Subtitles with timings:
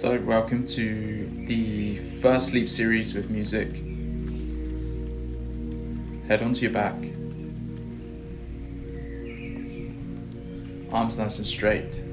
[0.00, 3.78] So, welcome to the first sleep series with music.
[6.28, 6.94] Head onto your back.
[10.92, 12.04] Arms nice and straight.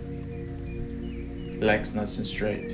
[1.62, 2.72] Legs nice and straight.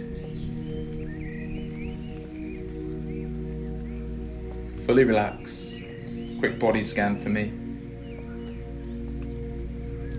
[4.85, 5.81] Fully relax.
[6.39, 7.51] Quick body scan for me.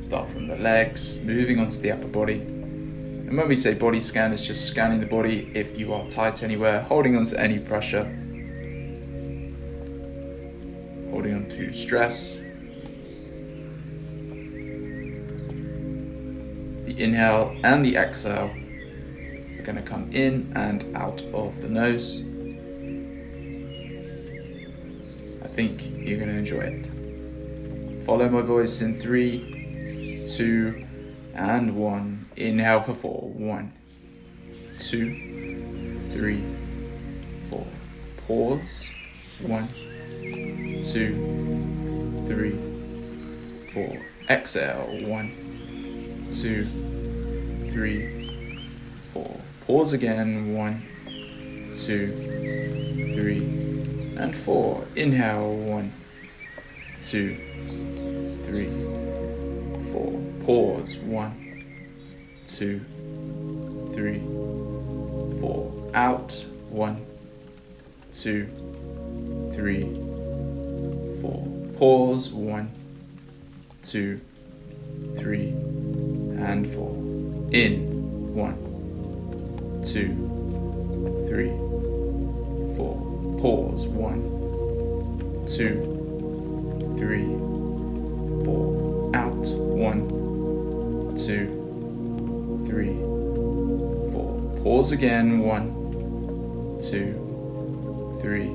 [0.03, 2.62] Start from the legs, moving onto the upper body.
[3.33, 6.43] And when we say body scan, it's just scanning the body if you are tight
[6.43, 8.05] anywhere, holding on to any pressure,
[11.11, 12.37] holding on to stress.
[16.85, 22.21] The inhale and the exhale are going to come in and out of the nose.
[25.43, 28.05] I think you're going to enjoy it.
[28.05, 30.87] Follow my voice in three, two,
[31.35, 32.22] and one.
[32.37, 33.31] Inhale for four.
[33.31, 33.73] One,
[34.79, 36.43] two, three,
[37.51, 37.67] four.
[38.27, 38.91] Pause.
[39.41, 39.69] One,
[40.83, 42.59] two, three,
[43.73, 43.99] four.
[44.31, 45.07] Exhale.
[45.07, 46.65] One, two,
[47.71, 48.69] three,
[49.13, 49.41] four.
[49.67, 50.55] Pause again.
[50.55, 50.83] One,
[51.75, 52.13] two,
[53.15, 53.43] three,
[54.17, 54.87] and four.
[54.97, 55.55] Inhale.
[55.55, 55.93] One,
[57.03, 57.37] two,
[58.45, 58.71] three,
[59.93, 60.21] four.
[60.45, 60.97] Pause.
[60.99, 61.42] One
[62.47, 62.81] two,
[63.93, 64.21] three,
[65.41, 65.73] four.
[65.95, 66.45] Out.
[66.71, 67.05] One,
[68.13, 68.47] two,
[69.55, 69.83] three,
[71.21, 71.47] four.
[71.77, 72.33] Pause.
[72.33, 72.71] One,
[73.83, 74.21] two,
[75.17, 76.93] three, and four.
[77.53, 78.35] In.
[78.35, 78.57] One,
[79.85, 80.15] two,
[81.29, 81.51] three,
[82.77, 82.97] four.
[83.41, 83.87] Pause.
[83.89, 87.27] One, two, three,
[88.45, 89.11] four.
[89.15, 89.47] Out.
[89.49, 90.09] One,
[91.17, 91.62] two
[92.67, 92.97] three,
[94.13, 94.39] four.
[94.63, 95.41] Pause again.
[95.41, 98.49] One, two, three,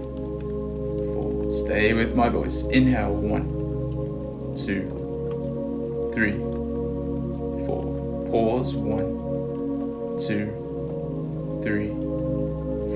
[1.14, 1.52] four.
[1.52, 2.66] Stay with my voice.
[2.68, 3.14] Inhale.
[3.14, 6.38] One, two, three,
[7.66, 8.28] four.
[8.32, 8.76] Pause.
[8.76, 11.90] One, two, three,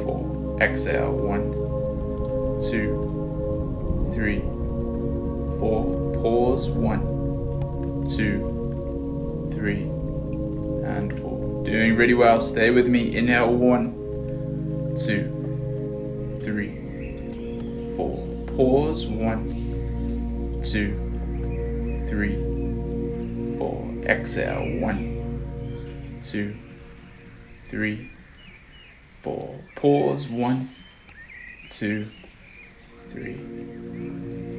[0.03, 0.57] four.
[0.61, 1.11] Exhale.
[1.11, 1.51] One,
[2.61, 4.39] two, three,
[5.59, 6.13] four.
[6.21, 6.69] Pause.
[6.69, 10.00] One, two, three.
[11.63, 12.39] Doing really well.
[12.39, 13.15] Stay with me.
[13.15, 18.17] Inhale one, two, three, four.
[18.57, 20.95] Pause one, two,
[22.07, 22.35] three,
[23.59, 23.87] four.
[24.05, 26.57] Exhale one, two,
[27.65, 28.09] three,
[29.21, 29.59] four.
[29.75, 30.69] Pause one,
[31.69, 32.07] two,
[33.11, 33.37] three,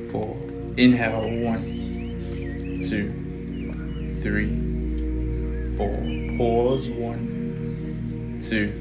[0.08, 0.36] four.
[0.76, 4.81] Inhale one, two, three
[5.76, 5.94] four.
[6.38, 6.88] Pause.
[6.90, 8.72] One, two,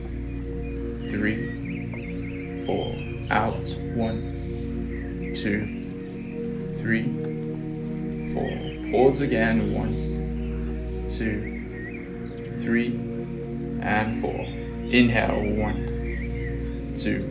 [1.09, 2.96] three, four.
[3.29, 3.68] Out.
[3.94, 7.03] One, two, three,
[8.34, 8.52] four.
[8.91, 9.74] Pause again.
[9.74, 12.88] One, two, three,
[13.81, 14.46] and four.
[14.91, 15.41] Inhale.
[15.58, 17.22] One, two,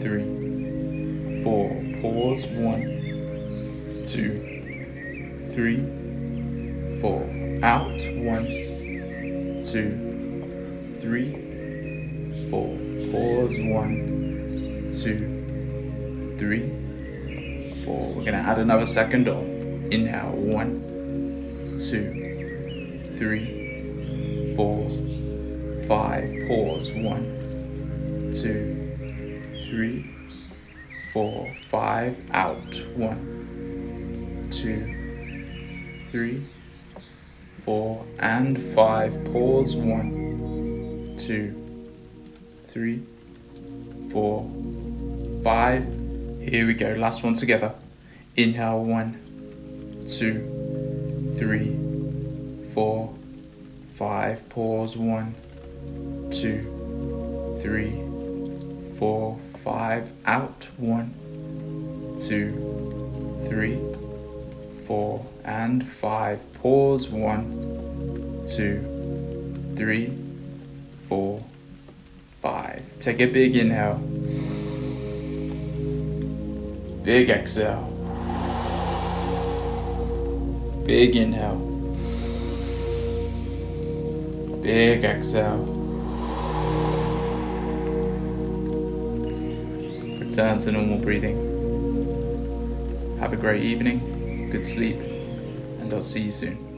[0.00, 1.68] three, four.
[2.00, 2.46] Pause.
[2.48, 5.80] One, two, three,
[7.00, 8.00] four out.
[8.16, 8.46] One,
[9.62, 12.76] two, three, four.
[13.12, 13.58] Pause.
[13.60, 16.68] One, two, three,
[17.84, 18.14] four.
[18.14, 19.88] We're gonna add another second on.
[19.90, 20.30] Inhale.
[20.30, 24.88] One, two, three, four,
[25.86, 26.30] five.
[26.48, 26.92] Pause.
[26.92, 30.14] One, two, three,
[31.12, 32.18] four, five.
[32.32, 32.82] Out.
[32.96, 34.96] One, two,
[36.10, 36.44] three
[37.70, 39.12] four, and five.
[39.26, 39.76] Pause.
[39.76, 41.54] One, two,
[42.66, 43.00] three,
[44.10, 44.50] four,
[45.44, 45.84] five.
[46.42, 46.94] Here we go.
[46.94, 47.74] Last one together.
[48.34, 48.82] Inhale.
[48.82, 49.10] One,
[50.08, 51.78] two, three,
[52.74, 53.14] four,
[53.94, 54.48] five.
[54.48, 54.96] Pause.
[54.96, 55.36] One,
[56.32, 56.58] two,
[57.62, 57.92] three,
[58.98, 60.10] four, five.
[60.26, 60.66] Out.
[60.76, 61.14] One,
[62.18, 62.50] two,
[63.48, 63.76] three,
[64.90, 66.40] four, and five.
[66.54, 67.10] Pause.
[67.10, 68.82] One, two,
[69.76, 70.12] three,
[71.08, 71.44] four,
[72.42, 72.82] five.
[72.98, 73.98] Take a big inhale.
[77.04, 77.86] Big exhale.
[80.84, 81.60] Big inhale.
[84.60, 85.66] Big exhale.
[90.18, 91.46] Return to normal breathing.
[93.20, 94.19] Have a great evening,
[94.50, 94.96] good sleep,
[95.78, 96.69] and I'll see you soon.